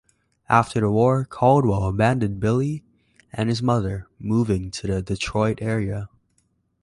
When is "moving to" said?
4.19-4.87